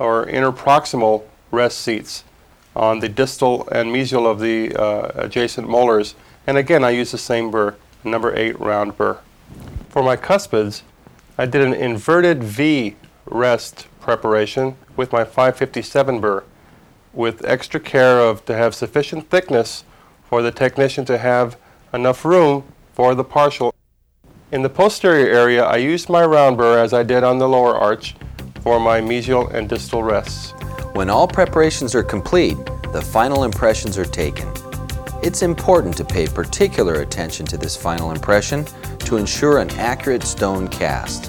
or 0.00 0.26
interproximal 0.26 1.22
rest 1.52 1.78
seats 1.78 2.24
on 2.74 2.98
the 2.98 3.08
distal 3.08 3.68
and 3.70 3.94
mesial 3.94 4.28
of 4.28 4.40
the 4.40 4.74
uh, 4.74 5.12
adjacent 5.14 5.68
molars. 5.68 6.16
And 6.44 6.58
again, 6.58 6.82
I 6.82 6.90
use 6.90 7.12
the 7.12 7.18
same 7.18 7.52
burr, 7.52 7.76
number 8.02 8.34
8 8.36 8.58
round 8.58 8.96
burr. 8.96 9.20
For 9.90 10.02
my 10.02 10.16
cuspids, 10.16 10.82
I 11.38 11.46
did 11.46 11.62
an 11.62 11.72
inverted 11.72 12.42
V 12.42 12.96
rest 13.26 13.86
preparation 14.00 14.76
with 14.96 15.12
my 15.12 15.22
557 15.22 16.20
burr. 16.20 16.42
with 17.12 17.44
extra 17.44 17.78
care 17.78 18.18
of 18.18 18.44
to 18.46 18.56
have 18.56 18.74
sufficient 18.74 19.30
thickness 19.30 19.84
for 20.28 20.42
the 20.42 20.50
technician 20.50 21.04
to 21.04 21.18
have 21.18 21.56
enough 21.94 22.24
room 22.24 22.64
for 22.92 23.14
the 23.14 23.22
partial. 23.22 23.72
In 24.52 24.62
the 24.62 24.70
posterior 24.70 25.26
area, 25.26 25.64
I 25.64 25.76
used 25.78 26.08
my 26.08 26.24
round 26.24 26.56
burr 26.56 26.78
as 26.78 26.92
I 26.92 27.02
did 27.02 27.24
on 27.24 27.38
the 27.38 27.48
lower 27.48 27.74
arch 27.74 28.14
for 28.60 28.78
my 28.78 29.00
mesial 29.00 29.52
and 29.52 29.68
distal 29.68 30.04
rests. 30.04 30.52
When 30.92 31.10
all 31.10 31.26
preparations 31.26 31.96
are 31.96 32.04
complete, 32.04 32.56
the 32.92 33.02
final 33.02 33.42
impressions 33.42 33.98
are 33.98 34.04
taken. 34.04 34.48
It's 35.20 35.42
important 35.42 35.96
to 35.96 36.04
pay 36.04 36.28
particular 36.28 37.00
attention 37.00 37.44
to 37.46 37.58
this 37.58 37.76
final 37.76 38.12
impression 38.12 38.64
to 39.00 39.16
ensure 39.16 39.58
an 39.58 39.70
accurate 39.70 40.22
stone 40.22 40.68
cast. 40.68 41.28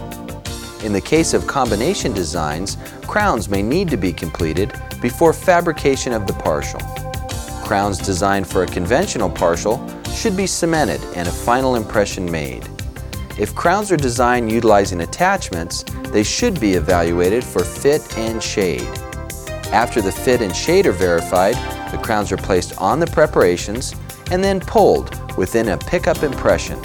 In 0.84 0.94
the 0.94 1.02
case 1.02 1.34
of 1.34 1.48
combination 1.48 2.14
designs, 2.14 2.78
crowns 3.08 3.50
may 3.50 3.64
need 3.64 3.90
to 3.90 3.98
be 3.98 4.14
completed 4.14 4.80
before 5.02 5.34
fabrication 5.34 6.14
of 6.14 6.28
the 6.28 6.34
partial. 6.34 6.82
Crowns 7.66 7.98
designed 7.98 8.46
for 8.46 8.62
a 8.62 8.68
conventional 8.68 9.30
partial 9.30 9.84
should 10.14 10.38
be 10.38 10.46
cemented 10.46 11.02
and 11.16 11.28
a 11.28 11.32
final 11.32 11.76
impression 11.76 12.30
made. 12.30 12.70
If 13.38 13.54
crowns 13.54 13.92
are 13.92 13.98
designed 13.98 14.52
utilizing 14.52 15.02
attachments, 15.02 15.84
they 16.12 16.24
should 16.24 16.60
be 16.60 16.74
evaluated 16.74 17.44
for 17.44 17.64
fit 17.64 18.18
and 18.18 18.42
shade. 18.42 18.88
After 19.72 20.02
the 20.02 20.12
fit 20.12 20.42
and 20.42 20.56
shade 20.56 20.88
are 20.88 20.92
verified, 20.92 21.54
the 21.92 22.00
crowns 22.00 22.32
are 22.32 22.38
placed 22.38 22.76
on 22.80 23.00
the 23.00 23.06
preparations 23.06 23.94
and 24.32 24.44
then 24.44 24.60
pulled 24.60 25.38
within 25.38 25.70
a 25.70 25.78
pickup 25.78 26.24
impression. 26.24 26.80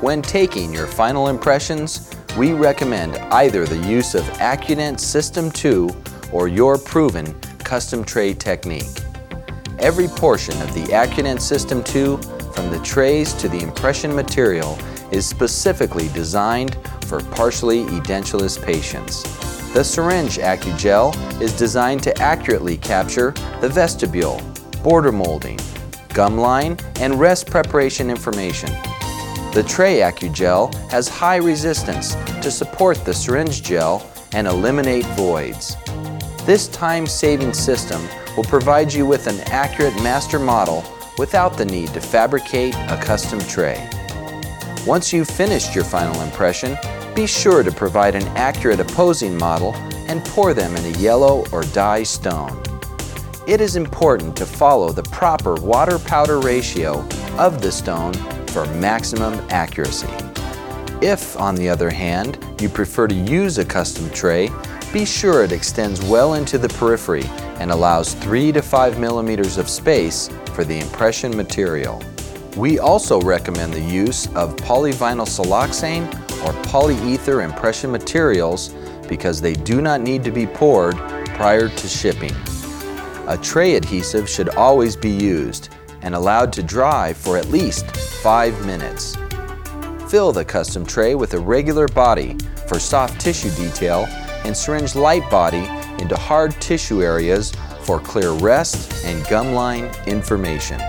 When 0.00 0.22
taking 0.22 0.72
your 0.72 0.86
final 0.86 1.26
impressions, 1.26 2.08
we 2.38 2.52
recommend 2.52 3.16
either 3.32 3.66
the 3.66 3.88
use 3.88 4.14
of 4.14 4.22
Accudent 4.38 5.00
System 5.00 5.50
2 5.50 5.90
or 6.30 6.46
your 6.46 6.78
proven 6.78 7.34
custom 7.64 8.04
tray 8.04 8.32
technique. 8.32 8.86
Every 9.80 10.06
portion 10.06 10.60
of 10.62 10.72
the 10.72 10.84
Accudent 10.92 11.40
System 11.40 11.82
2, 11.82 12.16
from 12.54 12.70
the 12.70 12.80
trays 12.84 13.32
to 13.34 13.48
the 13.48 13.60
impression 13.60 14.14
material, 14.14 14.78
is 15.14 15.24
specifically 15.24 16.08
designed 16.08 16.76
for 17.06 17.20
partially 17.20 17.84
edentulous 17.84 18.62
patients. 18.62 19.22
The 19.72 19.84
syringe 19.84 20.38
AccuGel 20.38 21.40
is 21.40 21.56
designed 21.56 22.02
to 22.02 22.18
accurately 22.20 22.76
capture 22.76 23.30
the 23.60 23.68
vestibule, 23.68 24.40
border 24.82 25.12
molding, 25.12 25.58
gum 26.12 26.36
line, 26.36 26.76
and 27.00 27.18
rest 27.18 27.46
preparation 27.46 28.10
information. 28.10 28.70
The 29.52 29.64
tray 29.66 30.00
AccuGel 30.00 30.74
has 30.90 31.08
high 31.08 31.36
resistance 31.36 32.14
to 32.42 32.50
support 32.50 33.04
the 33.04 33.14
syringe 33.14 33.62
gel 33.62 34.10
and 34.32 34.48
eliminate 34.48 35.06
voids. 35.16 35.76
This 36.44 36.66
time-saving 36.68 37.54
system 37.54 38.02
will 38.36 38.44
provide 38.44 38.92
you 38.92 39.06
with 39.06 39.28
an 39.28 39.40
accurate 39.52 39.94
master 40.02 40.40
model 40.40 40.84
without 41.18 41.56
the 41.56 41.64
need 41.64 41.88
to 41.94 42.00
fabricate 42.00 42.74
a 42.74 43.00
custom 43.00 43.38
tray. 43.40 43.88
Once 44.86 45.14
you've 45.14 45.30
finished 45.30 45.74
your 45.74 45.82
final 45.82 46.20
impression, 46.20 46.76
be 47.14 47.26
sure 47.26 47.62
to 47.62 47.72
provide 47.72 48.14
an 48.14 48.26
accurate 48.36 48.80
opposing 48.80 49.34
model 49.34 49.74
and 50.08 50.22
pour 50.26 50.52
them 50.52 50.76
in 50.76 50.84
a 50.84 50.98
yellow 50.98 51.42
or 51.52 51.62
die 51.72 52.02
stone. 52.02 52.62
It 53.46 53.62
is 53.62 53.76
important 53.76 54.36
to 54.36 54.44
follow 54.44 54.92
the 54.92 55.02
proper 55.04 55.54
water 55.54 55.98
powder 55.98 56.38
ratio 56.38 57.00
of 57.38 57.62
the 57.62 57.72
stone 57.72 58.12
for 58.48 58.66
maximum 58.74 59.32
accuracy. 59.48 60.12
If, 61.00 61.34
on 61.38 61.54
the 61.54 61.70
other 61.70 61.88
hand, 61.88 62.38
you 62.60 62.68
prefer 62.68 63.08
to 63.08 63.14
use 63.14 63.56
a 63.56 63.64
custom 63.64 64.10
tray, 64.10 64.50
be 64.92 65.06
sure 65.06 65.44
it 65.44 65.52
extends 65.52 66.02
well 66.02 66.34
into 66.34 66.58
the 66.58 66.68
periphery 66.68 67.24
and 67.58 67.70
allows 67.70 68.12
3 68.14 68.52
to 68.52 68.60
5 68.60 68.98
millimeters 68.98 69.56
of 69.56 69.70
space 69.70 70.28
for 70.52 70.62
the 70.62 70.78
impression 70.78 71.34
material. 71.34 72.02
We 72.56 72.78
also 72.78 73.20
recommend 73.20 73.72
the 73.72 73.80
use 73.80 74.28
of 74.28 74.54
polyvinyl 74.54 75.26
siloxane 75.26 76.06
or 76.44 76.52
polyether 76.62 77.44
impression 77.44 77.90
materials 77.90 78.72
because 79.08 79.40
they 79.40 79.54
do 79.54 79.82
not 79.82 80.00
need 80.00 80.22
to 80.22 80.30
be 80.30 80.46
poured 80.46 80.96
prior 81.34 81.68
to 81.68 81.88
shipping. 81.88 82.34
A 83.26 83.36
tray 83.42 83.74
adhesive 83.74 84.30
should 84.30 84.50
always 84.50 84.94
be 84.94 85.10
used 85.10 85.70
and 86.02 86.14
allowed 86.14 86.52
to 86.52 86.62
dry 86.62 87.12
for 87.12 87.36
at 87.36 87.48
least 87.48 87.90
5 87.96 88.64
minutes. 88.64 89.16
Fill 90.08 90.30
the 90.30 90.44
custom 90.44 90.86
tray 90.86 91.16
with 91.16 91.34
a 91.34 91.40
regular 91.40 91.88
body 91.88 92.36
for 92.68 92.78
soft 92.78 93.20
tissue 93.20 93.50
detail 93.56 94.06
and 94.44 94.56
syringe 94.56 94.94
light 94.94 95.28
body 95.28 95.66
into 96.00 96.16
hard 96.16 96.52
tissue 96.60 97.02
areas 97.02 97.52
for 97.80 97.98
clear 97.98 98.30
rest 98.30 99.04
and 99.04 99.26
gum 99.26 99.54
line 99.54 99.90
information. 100.06 100.80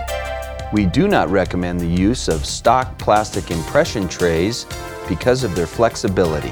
We 0.72 0.84
do 0.84 1.06
not 1.06 1.30
recommend 1.30 1.78
the 1.78 1.86
use 1.86 2.26
of 2.26 2.44
stock 2.44 2.98
plastic 2.98 3.52
impression 3.52 4.08
trays 4.08 4.66
because 5.08 5.44
of 5.44 5.54
their 5.54 5.66
flexibility. 5.66 6.50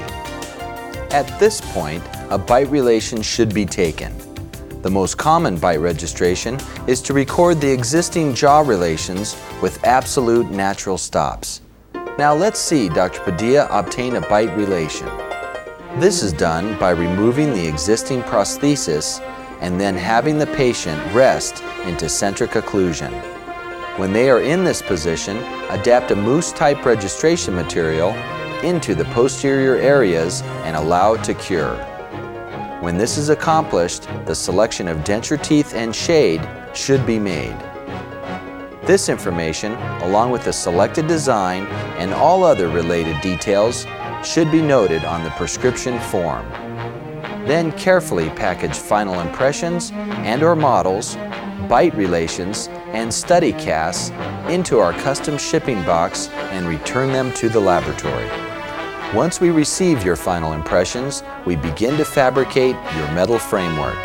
At 1.11 1.37
this 1.37 1.59
point, 1.59 2.01
a 2.29 2.37
bite 2.37 2.69
relation 2.69 3.21
should 3.21 3.53
be 3.53 3.65
taken. 3.65 4.15
The 4.83 4.89
most 4.89 5.17
common 5.17 5.57
bite 5.57 5.81
registration 5.81 6.57
is 6.87 7.01
to 7.01 7.13
record 7.13 7.59
the 7.59 7.69
existing 7.69 8.33
jaw 8.33 8.61
relations 8.61 9.35
with 9.61 9.83
absolute 9.83 10.49
natural 10.49 10.97
stops. 10.97 11.59
Now 12.17 12.33
let's 12.33 12.59
see 12.59 12.87
Dr. 12.87 13.19
Padilla 13.19 13.67
obtain 13.69 14.15
a 14.15 14.21
bite 14.21 14.55
relation. 14.55 15.07
This 15.99 16.23
is 16.23 16.31
done 16.31 16.79
by 16.79 16.91
removing 16.91 17.51
the 17.51 17.67
existing 17.67 18.21
prosthesis 18.23 19.19
and 19.59 19.79
then 19.79 19.95
having 19.95 20.37
the 20.37 20.47
patient 20.47 21.01
rest 21.13 21.61
into 21.83 22.07
centric 22.07 22.51
occlusion. 22.51 23.34
When 23.97 24.11
they 24.11 24.29
are 24.29 24.41
in 24.41 24.65
this 24.65 24.81
position, 24.81 25.37
adapt 25.69 26.11
a 26.11 26.17
mousse 26.17 26.51
type 26.51 26.85
registration 26.85 27.55
material 27.55 28.09
into 28.61 28.93
the 28.93 29.05
posterior 29.05 29.75
areas 29.75 30.41
and 30.65 30.75
allow 30.75 31.13
it 31.13 31.23
to 31.23 31.33
cure. 31.33 31.77
When 32.81 32.97
this 32.97 33.17
is 33.17 33.29
accomplished, 33.29 34.09
the 34.25 34.35
selection 34.35 34.89
of 34.89 34.97
denture 35.05 35.41
teeth 35.41 35.73
and 35.73 35.95
shade 35.95 36.45
should 36.73 37.05
be 37.05 37.19
made. 37.19 37.55
This 38.83 39.07
information, 39.07 39.75
along 40.01 40.29
with 40.31 40.43
the 40.43 40.51
selected 40.51 41.07
design 41.07 41.65
and 41.97 42.13
all 42.13 42.43
other 42.43 42.67
related 42.67 43.21
details, 43.21 43.87
should 44.25 44.51
be 44.51 44.61
noted 44.61 45.05
on 45.05 45.23
the 45.23 45.29
prescription 45.31 45.97
form. 46.01 46.45
Then 47.47 47.71
carefully 47.71 48.29
package 48.31 48.75
final 48.75 49.21
impressions 49.21 49.91
and 49.93 50.43
or 50.43 50.55
models, 50.55 51.15
bite 51.67 51.93
relations, 51.95 52.67
and 52.93 53.13
study 53.13 53.51
casts 53.51 54.09
into 54.49 54.79
our 54.79 54.93
custom 54.93 55.37
shipping 55.37 55.83
box 55.83 56.29
and 56.51 56.67
return 56.67 57.11
them 57.11 57.33
to 57.33 57.49
the 57.49 57.59
laboratory. 57.59 58.29
Once 59.13 59.39
we 59.39 59.49
receive 59.49 60.03
your 60.03 60.15
final 60.15 60.53
impressions, 60.53 61.23
we 61.45 61.55
begin 61.55 61.97
to 61.97 62.05
fabricate 62.05 62.75
your 62.95 63.11
metal 63.11 63.39
framework. 63.39 64.03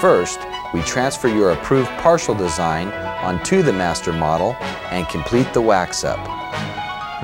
First, 0.00 0.40
we 0.74 0.82
transfer 0.82 1.28
your 1.28 1.52
approved 1.52 1.90
partial 1.98 2.34
design 2.34 2.88
onto 3.22 3.62
the 3.62 3.72
master 3.72 4.12
model 4.12 4.56
and 4.90 5.08
complete 5.08 5.52
the 5.52 5.60
wax 5.60 6.04
up. 6.04 6.18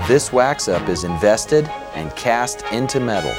This 0.09 0.33
wax 0.33 0.69
up 0.69 0.88
is 0.88 1.05
invested 1.05 1.69
and 1.95 2.15
cast 2.17 2.62
into 2.73 3.00
metal. 3.00 3.33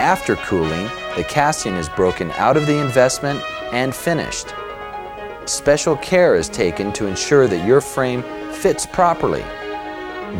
After 0.00 0.36
cooling, 0.36 0.88
the 1.16 1.24
casting 1.28 1.74
is 1.74 1.88
broken 1.90 2.30
out 2.32 2.56
of 2.56 2.66
the 2.66 2.78
investment 2.78 3.40
and 3.72 3.94
finished. 3.94 4.54
Special 5.46 5.96
care 5.96 6.36
is 6.36 6.48
taken 6.48 6.92
to 6.92 7.06
ensure 7.06 7.48
that 7.48 7.66
your 7.66 7.80
frame 7.80 8.22
fits 8.52 8.86
properly. 8.86 9.42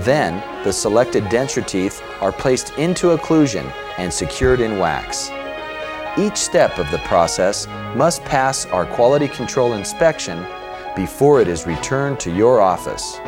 Then, 0.05 0.41
the 0.63 0.73
selected 0.73 1.25
denture 1.25 1.67
teeth 1.67 2.01
are 2.21 2.31
placed 2.31 2.71
into 2.79 3.17
occlusion 3.17 3.71
and 3.99 4.13
secured 4.13 4.61
in 4.61 4.79
wax. 4.79 5.29
Each 6.17 6.37
step 6.37 6.79
of 6.79 6.89
the 6.93 6.99
process 6.99 7.67
must 7.97 8.23
pass 8.25 8.65
our 8.67 8.87
quality 8.87 9.27
control 9.27 9.73
inspection 9.73 10.47
before 10.95 11.41
it 11.41 11.49
is 11.49 11.67
returned 11.67 12.21
to 12.21 12.31
your 12.31 12.61
office. 12.61 13.19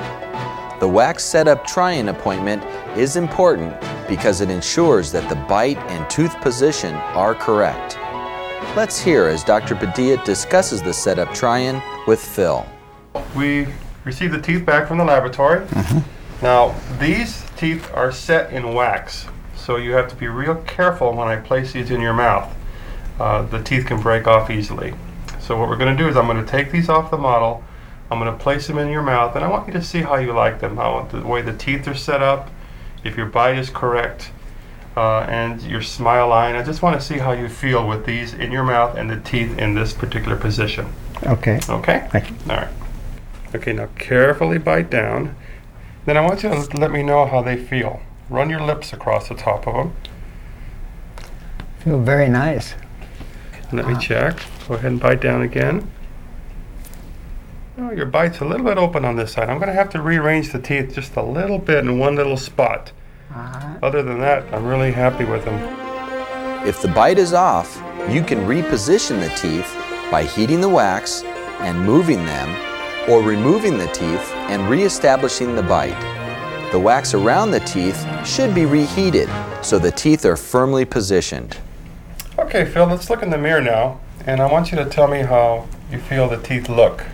The 0.78 0.88
wax 0.88 1.25
setup 1.25 1.66
try-in 1.66 2.09
appointment 2.09 2.62
is 2.97 3.16
important 3.16 3.75
because 4.07 4.40
it 4.40 4.50
ensures 4.50 5.11
that 5.11 5.28
the 5.28 5.37
bite 5.49 5.78
and 5.90 6.09
tooth 6.09 6.40
position 6.40 6.95
are 6.95 7.35
correct. 7.35 7.99
Let's 8.76 9.00
hear 9.00 9.26
as 9.26 9.45
Dr. 9.45 9.76
Padilla 9.76 10.21
discusses 10.25 10.83
the 10.83 10.93
setup 10.93 11.33
try-in 11.33 11.81
with 12.09 12.19
Phil. 12.21 12.66
We 13.37 13.69
received 14.02 14.35
the 14.35 14.40
teeth 14.40 14.66
back 14.66 14.88
from 14.88 14.99
the 14.99 15.04
laboratory. 15.04 15.64
Now, 16.43 16.75
these 16.99 17.45
teeth 17.57 17.88
are 17.95 18.11
set 18.11 18.52
in 18.52 18.75
wax, 18.75 19.26
so 19.54 19.76
you 19.76 19.93
have 19.93 20.09
to 20.09 20.16
be 20.16 20.26
real 20.26 20.57
careful 20.66 21.14
when 21.14 21.28
I 21.28 21.37
place 21.37 21.73
these 21.73 21.93
in 21.93 22.00
your 22.00 22.14
mouth. 22.14 22.52
Uh, 23.21 23.43
the 23.43 23.62
teeth 23.62 23.87
can 23.87 24.00
break 24.00 24.26
off 24.26 24.50
easily. 24.50 24.93
So 25.38 25.57
what 25.57 25.69
we're 25.69 25.76
going 25.76 25.97
to 25.97 26.02
do 26.02 26.09
is 26.09 26.16
I'm 26.16 26.26
going 26.26 26.45
to 26.45 26.50
take 26.50 26.73
these 26.73 26.88
off 26.88 27.12
the 27.12 27.16
model, 27.16 27.62
I'm 28.11 28.19
going 28.19 28.37
to 28.37 28.43
place 28.43 28.66
them 28.66 28.78
in 28.78 28.88
your 28.88 29.02
mouth, 29.02 29.37
and 29.37 29.45
I 29.45 29.49
want 29.49 29.69
you 29.69 29.73
to 29.75 29.83
see 29.83 30.02
how 30.02 30.16
you 30.16 30.33
like 30.33 30.59
them, 30.59 30.78
how 30.78 31.09
the 31.12 31.25
way 31.25 31.43
the 31.43 31.57
teeth 31.57 31.87
are 31.87 31.95
set 31.95 32.25
up, 32.25 32.50
if 33.04 33.16
your 33.16 33.26
bite 33.26 33.57
is 33.57 33.71
correct. 33.71 34.33
Uh, 34.96 35.20
and 35.20 35.62
your 35.62 35.82
smile 35.82 36.28
line. 36.28 36.54
I 36.54 36.62
just 36.62 36.82
want 36.82 37.00
to 37.00 37.04
see 37.04 37.18
how 37.18 37.32
you 37.32 37.48
feel 37.48 37.86
with 37.86 38.06
these 38.06 38.34
in 38.34 38.52
your 38.52 38.64
mouth 38.64 38.96
and 38.96 39.10
the 39.10 39.18
teeth 39.18 39.58
in 39.58 39.74
this 39.74 39.92
particular 39.92 40.36
position. 40.36 40.92
Okay. 41.24 41.60
Okay? 41.68 42.08
Thank 42.10 42.30
you. 42.30 42.36
All 42.48 42.56
right. 42.56 42.68
Okay, 43.54 43.72
now 43.72 43.88
carefully 43.98 44.58
bite 44.58 44.90
down. 44.90 45.36
Then 46.06 46.16
I 46.16 46.20
want 46.20 46.42
you 46.42 46.50
to 46.50 46.76
let 46.76 46.90
me 46.90 47.02
know 47.02 47.24
how 47.24 47.40
they 47.42 47.56
feel. 47.56 48.00
Run 48.28 48.50
your 48.50 48.60
lips 48.60 48.92
across 48.92 49.28
the 49.28 49.34
top 49.34 49.66
of 49.66 49.74
them. 49.74 49.92
Feel 51.78 52.00
very 52.00 52.28
nice. 52.28 52.74
Let 53.72 53.86
me 53.86 53.96
check. 53.98 54.38
Go 54.68 54.74
ahead 54.74 54.92
and 54.92 55.00
bite 55.00 55.20
down 55.20 55.42
again. 55.42 55.90
Oh, 57.76 57.90
your 57.90 58.06
bite's 58.06 58.40
a 58.40 58.44
little 58.44 58.64
bit 58.64 58.78
open 58.78 59.04
on 59.04 59.16
this 59.16 59.32
side. 59.32 59.50
I'm 59.50 59.58
going 59.58 59.68
to 59.68 59.74
have 59.74 59.90
to 59.90 60.00
rearrange 60.00 60.52
the 60.52 60.60
teeth 60.60 60.94
just 60.94 61.16
a 61.16 61.22
little 61.22 61.58
bit 61.58 61.78
in 61.78 61.98
one 61.98 62.14
little 62.14 62.36
spot. 62.36 62.92
Other 63.83 64.03
than 64.03 64.21
that, 64.21 64.53
I'm 64.55 64.64
really 64.64 64.93
happy 64.93 65.25
with 65.25 65.45
them. 65.45 65.59
If 66.67 66.81
the 66.81 66.88
bite 66.88 67.19
is 67.19 67.33
off, 67.33 67.76
you 68.09 68.23
can 68.23 68.41
reposition 68.41 69.21
the 69.21 69.35
teeth 69.37 69.71
by 70.11 70.25
heating 70.25 70.61
the 70.61 70.69
wax 70.69 71.23
and 71.61 71.85
moving 71.85 72.25
them, 72.25 73.11
or 73.11 73.23
removing 73.23 73.76
the 73.76 73.87
teeth 73.88 74.33
and 74.49 74.69
reestablishing 74.71 75.55
the 75.57 75.62
bite. 75.62 76.00
The 76.73 76.79
wax 76.79 77.14
around 77.14 77.50
the 77.50 77.61
teeth 77.61 78.05
should 78.26 78.55
be 78.55 78.64
reheated 78.64 79.29
so 79.62 79.79
the 79.79 79.91
teeth 79.91 80.25
are 80.25 80.37
firmly 80.37 80.85
positioned. 80.85 81.57
Okay, 82.38 82.64
Phil, 82.64 82.87
let's 82.87 83.11
look 83.11 83.23
in 83.23 83.31
the 83.31 83.38
mirror 83.38 83.61
now, 83.61 84.00
and 84.26 84.41
I 84.41 84.50
want 84.50 84.73
you 84.73 84.79
to 84.79 84.85
tell 84.85 85.09
me 85.09 85.21
how 85.21 85.69
you 85.91 85.99
feel 85.99 86.29
the 86.29 86.38
teeth 86.38 86.69
look. 86.69 87.05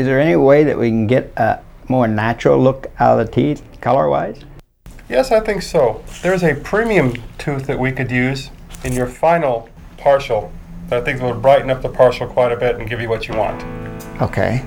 Is 0.00 0.06
there 0.06 0.18
any 0.18 0.34
way 0.34 0.64
that 0.64 0.78
we 0.78 0.88
can 0.88 1.06
get 1.06 1.30
a 1.36 1.60
more 1.88 2.08
natural 2.08 2.58
look 2.58 2.90
out 2.98 3.20
of 3.20 3.26
the 3.26 3.30
teeth, 3.30 3.62
color-wise? 3.82 4.42
Yes, 5.10 5.30
I 5.30 5.40
think 5.40 5.60
so. 5.60 6.02
There's 6.22 6.42
a 6.42 6.54
premium 6.54 7.22
tooth 7.36 7.66
that 7.66 7.78
we 7.78 7.92
could 7.92 8.10
use 8.10 8.48
in 8.82 8.94
your 8.94 9.06
final 9.06 9.68
partial 9.98 10.50
that 10.88 11.02
I 11.02 11.04
think 11.04 11.20
would 11.20 11.42
brighten 11.42 11.68
up 11.68 11.82
the 11.82 11.90
partial 11.90 12.26
quite 12.26 12.50
a 12.50 12.56
bit 12.56 12.76
and 12.76 12.88
give 12.88 13.02
you 13.02 13.10
what 13.10 13.28
you 13.28 13.36
want. 13.36 13.62
Okay. 14.22 14.64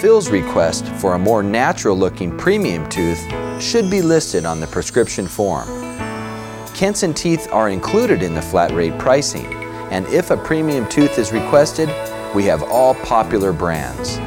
Phil's 0.00 0.28
request 0.28 0.86
for 0.86 1.14
a 1.14 1.18
more 1.20 1.44
natural 1.44 1.96
looking 1.96 2.36
premium 2.36 2.88
tooth 2.88 3.24
should 3.62 3.88
be 3.88 4.02
listed 4.02 4.44
on 4.44 4.58
the 4.58 4.66
prescription 4.66 5.28
form. 5.28 5.68
Kenson 6.74 7.14
teeth 7.14 7.46
are 7.52 7.68
included 7.68 8.24
in 8.24 8.34
the 8.34 8.42
flat 8.42 8.72
rate 8.72 8.98
pricing, 8.98 9.46
and 9.92 10.04
if 10.08 10.32
a 10.32 10.36
premium 10.36 10.88
tooth 10.88 11.16
is 11.16 11.30
requested, 11.30 11.88
we 12.34 12.42
have 12.46 12.64
all 12.64 12.96
popular 12.96 13.52
brands. 13.52 14.18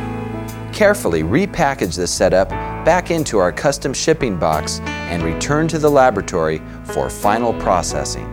Carefully 0.74 1.22
repackage 1.22 1.98
the 1.98 2.08
setup 2.08 2.50
back 2.86 3.12
into 3.12 3.38
our 3.38 3.52
custom 3.52 3.94
shipping 3.94 4.38
box 4.38 4.80
and 4.80 5.22
return 5.22 5.68
to 5.68 5.78
the 5.78 5.90
laboratory 5.90 6.62
for 6.86 7.10
final 7.10 7.54
processing. 7.54 8.28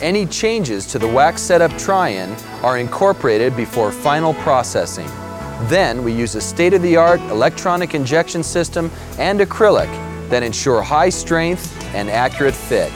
Any 0.00 0.24
changes 0.26 0.86
to 0.86 0.98
the 0.98 1.08
wax 1.08 1.42
setup 1.42 1.76
try-in 1.78 2.30
are 2.62 2.78
incorporated 2.78 3.56
before 3.56 3.90
final 3.90 4.32
processing. 4.34 5.08
Then 5.68 6.02
we 6.02 6.12
use 6.12 6.34
a 6.34 6.40
state-of-the-art 6.40 7.20
electronic 7.22 7.94
injection 7.94 8.42
system 8.42 8.90
and 9.18 9.40
acrylic 9.40 9.90
that 10.28 10.42
ensure 10.42 10.82
high 10.82 11.10
strength 11.10 11.76
and 11.94 12.08
accurate 12.08 12.54
fit. 12.54 12.92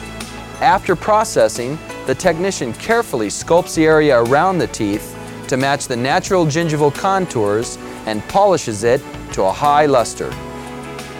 After 0.59 0.95
processing, 0.95 1.77
the 2.07 2.15
technician 2.15 2.73
carefully 2.73 3.27
sculpts 3.27 3.75
the 3.75 3.85
area 3.85 4.21
around 4.23 4.57
the 4.57 4.67
teeth 4.67 5.13
to 5.49 5.55
match 5.55 5.87
the 5.87 5.95
natural 5.95 6.45
gingival 6.45 6.93
contours 6.93 7.77
and 8.07 8.27
polishes 8.29 8.83
it 8.83 9.01
to 9.33 9.43
a 9.43 9.51
high 9.51 9.85
luster. 9.85 10.29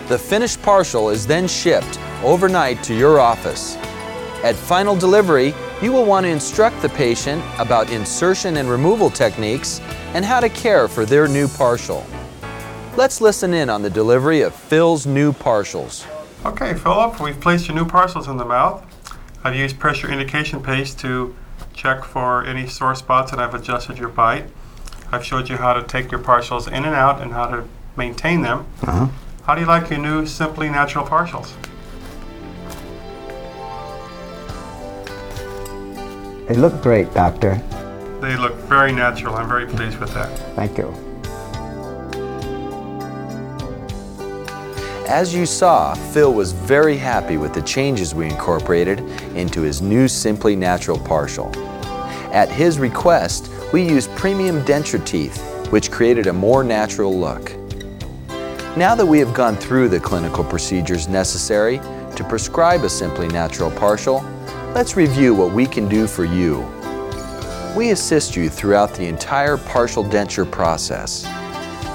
The 0.07 0.17
finished 0.17 0.61
partial 0.63 1.09
is 1.09 1.27
then 1.27 1.47
shipped 1.47 1.99
overnight 2.23 2.81
to 2.83 2.95
your 2.95 3.19
office. 3.19 3.75
At 4.43 4.55
final 4.55 4.95
delivery, 4.95 5.53
you 5.81 5.91
will 5.91 6.05
want 6.05 6.25
to 6.25 6.29
instruct 6.29 6.81
the 6.81 6.89
patient 6.89 7.43
about 7.59 7.91
insertion 7.91 8.57
and 8.57 8.69
removal 8.69 9.09
techniques 9.09 9.79
and 10.13 10.23
how 10.23 10.39
to 10.39 10.49
care 10.49 10.87
for 10.87 11.05
their 11.05 11.27
new 11.27 11.47
partial. 11.47 12.05
Let's 12.95 13.21
listen 13.21 13.53
in 13.53 13.69
on 13.69 13.83
the 13.83 13.89
delivery 13.89 14.41
of 14.41 14.55
Phil's 14.55 15.05
new 15.05 15.33
partials. 15.33 16.07
Okay, 16.45 16.73
Philip, 16.73 17.19
we've 17.19 17.39
placed 17.39 17.67
your 17.67 17.75
new 17.75 17.85
partials 17.85 18.27
in 18.27 18.37
the 18.37 18.45
mouth. 18.45 18.83
I've 19.43 19.55
used 19.55 19.77
pressure 19.77 20.09
indication 20.09 20.63
paste 20.63 20.99
to 20.99 21.35
check 21.73 22.03
for 22.03 22.45
any 22.45 22.65
sore 22.67 22.95
spots 22.95 23.33
and 23.33 23.41
I've 23.41 23.53
adjusted 23.53 23.97
your 23.97 24.09
bite. 24.09 24.47
I've 25.11 25.23
showed 25.23 25.47
you 25.49 25.57
how 25.57 25.73
to 25.73 25.83
take 25.83 26.11
your 26.11 26.19
partials 26.19 26.67
in 26.67 26.85
and 26.85 26.95
out 26.95 27.21
and 27.21 27.31
how 27.31 27.47
to 27.47 27.63
maintain 27.95 28.41
them. 28.41 28.65
Uh-huh. 28.83 29.07
How 29.43 29.55
do 29.55 29.61
you 29.61 29.67
like 29.67 29.89
your 29.89 29.99
new 29.99 30.25
Simply 30.25 30.69
Natural 30.69 31.05
partials? 31.05 31.53
They 36.47 36.55
look 36.55 36.81
great, 36.81 37.13
Doctor. 37.13 37.61
They 38.21 38.35
look 38.35 38.55
very 38.55 38.91
natural. 38.91 39.35
I'm 39.35 39.47
very 39.47 39.67
pleased 39.67 39.97
with 39.99 40.13
that. 40.13 40.37
Thank 40.55 40.77
you. 40.77 40.93
As 45.07 45.33
you 45.33 45.45
saw, 45.45 45.93
Phil 45.93 46.33
was 46.33 46.51
very 46.51 46.97
happy 46.97 47.37
with 47.37 47.53
the 47.53 47.61
changes 47.61 48.13
we 48.13 48.25
incorporated 48.25 48.99
into 49.35 49.61
his 49.61 49.81
new 49.81 50.09
Simply 50.09 50.55
Natural 50.55 50.99
partial. 50.99 51.49
At 52.33 52.49
his 52.49 52.77
request, 52.77 53.49
we 53.73 53.83
used 53.83 54.09
premium 54.15 54.63
denture 54.63 55.05
teeth, 55.05 55.41
which 55.71 55.91
created 55.91 56.27
a 56.27 56.33
more 56.33 56.63
natural 56.63 57.17
look. 57.17 57.51
Now 58.77 58.95
that 58.95 59.05
we 59.05 59.19
have 59.19 59.33
gone 59.33 59.57
through 59.57 59.89
the 59.89 59.99
clinical 59.99 60.43
procedures 60.43 61.07
necessary 61.09 61.79
to 62.15 62.25
prescribe 62.29 62.83
a 62.83 62.89
Simply 62.89 63.27
Natural 63.27 63.69
partial, 63.71 64.21
let's 64.73 64.95
review 64.95 65.33
what 65.35 65.51
we 65.51 65.65
can 65.65 65.89
do 65.89 66.07
for 66.07 66.23
you. 66.23 66.65
We 67.75 67.91
assist 67.91 68.35
you 68.35 68.49
throughout 68.49 68.93
the 68.93 69.05
entire 69.05 69.57
partial 69.57 70.03
denture 70.03 70.49
process. 70.49 71.27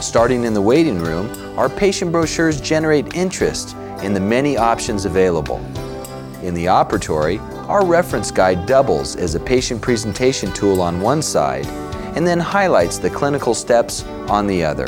Starting 0.01 0.45
in 0.45 0.53
the 0.53 0.61
waiting 0.61 0.99
room, 0.99 1.31
our 1.59 1.71
patient 1.71 2.13
brochures 2.13 2.61
generate 2.61 3.15
interest 3.15 3.75
in 4.03 4.13
the 4.13 4.21
many 4.21 4.59
options 4.59 5.07
available. 5.07 5.59
In 6.43 6.53
the 6.53 6.67
operatory, 6.67 7.39
our 7.69 7.85
reference 7.85 8.31
guide 8.31 8.67
doubles 8.67 9.17
as 9.17 9.35
a 9.35 9.41
patient 9.41 9.81
presentation 9.81 10.53
tool 10.53 10.81
on 10.81 11.01
one 11.01 11.23
side 11.23 11.67
and 12.17 12.27
then 12.27 12.39
highlights 12.39 12.99
the 12.99 13.11
clinical 13.11 13.55
steps 13.55 14.03
on 14.29 14.47
the 14.47 14.65
other. 14.65 14.87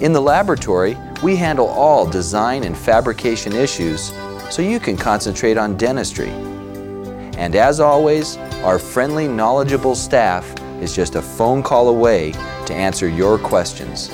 In 0.00 0.12
the 0.12 0.20
laboratory, 0.20 0.96
we 1.22 1.36
handle 1.36 1.68
all 1.68 2.06
design 2.06 2.64
and 2.64 2.76
fabrication 2.76 3.54
issues 3.54 4.12
so 4.50 4.62
you 4.62 4.78
can 4.78 4.96
concentrate 4.96 5.56
on 5.56 5.76
dentistry. 5.76 6.28
And 7.38 7.56
as 7.56 7.80
always, 7.80 8.36
our 8.62 8.78
friendly, 8.78 9.26
knowledgeable 9.26 9.94
staff 9.94 10.54
is 10.80 10.94
just 10.94 11.14
a 11.14 11.22
phone 11.22 11.62
call 11.62 11.88
away 11.88 12.32
to 12.66 12.74
answer 12.74 13.08
your 13.08 13.38
questions. 13.38 14.10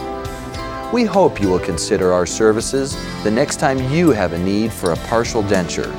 We 0.92 1.04
hope 1.04 1.40
you 1.40 1.48
will 1.48 1.58
consider 1.58 2.12
our 2.12 2.26
services 2.26 2.96
the 3.24 3.30
next 3.30 3.56
time 3.56 3.78
you 3.90 4.10
have 4.10 4.32
a 4.32 4.38
need 4.38 4.72
for 4.72 4.92
a 4.92 4.96
partial 4.96 5.42
denture. 5.42 5.90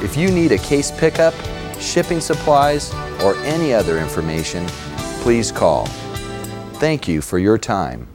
If 0.00 0.16
you 0.16 0.30
need 0.30 0.52
a 0.52 0.58
case 0.58 0.92
pickup, 0.92 1.34
shipping 1.80 2.20
supplies, 2.20 2.94
or 3.22 3.34
any 3.38 3.74
other 3.74 3.98
information, 3.98 4.64
please 5.22 5.50
call. 5.50 5.86
Thank 6.78 7.08
you 7.08 7.20
for 7.20 7.38
your 7.38 7.58
time. 7.58 8.06